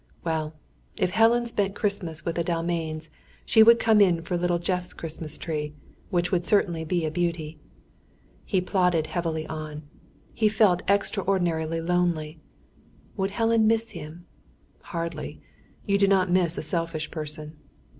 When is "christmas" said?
1.75-2.25, 4.95-5.37